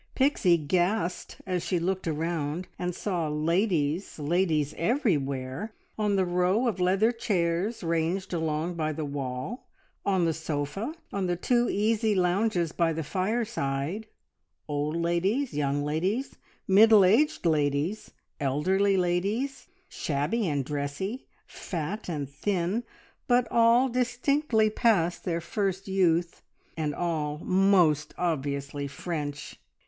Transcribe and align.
Pixie 0.15 0.57
gasped 0.57 1.37
as 1.45 1.61
she 1.63 1.77
looked 1.77 2.07
round 2.07 2.67
and 2.79 2.95
saw 2.95 3.27
ladies, 3.27 4.17
ladies 4.17 4.73
everywhere, 4.75 5.75
on 5.95 6.15
the 6.15 6.25
row 6.25 6.67
of 6.67 6.79
leather 6.79 7.11
chairs 7.11 7.83
ranged 7.83 8.33
along 8.33 8.73
by 8.73 8.91
the 8.93 9.05
wall, 9.05 9.67
on 10.03 10.25
the 10.25 10.33
sofa, 10.33 10.95
on 11.13 11.27
the 11.27 11.35
two 11.35 11.69
easy 11.69 12.15
lounges 12.15 12.71
by 12.71 12.91
the 12.91 13.03
fireside, 13.03 14.07
old 14.67 14.95
ladies, 14.97 15.53
young 15.53 15.83
ladies, 15.83 16.35
middle 16.67 17.05
aged 17.05 17.45
ladies, 17.45 18.09
elderly 18.39 18.97
ladies, 18.97 19.67
shabby 19.87 20.47
and 20.49 20.65
dressy, 20.65 21.27
fat 21.45 22.09
and 22.09 22.27
thin, 22.27 22.83
but 23.27 23.47
all 23.51 23.87
distinctly 23.87 24.67
past 24.67 25.25
their 25.25 25.41
first 25.41 25.87
youth, 25.87 26.41
and 26.75 26.95
all 26.95 27.37
most 27.45 28.15
obviously 28.17 28.87
French. 28.87 29.59